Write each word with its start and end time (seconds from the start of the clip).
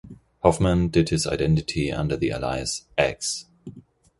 Hoffman 0.41 0.91
hid 0.91 1.09
his 1.09 1.27
identity 1.27 1.91
under 1.91 2.17
the 2.17 2.31
alias 2.31 2.87
"X". 2.97 3.45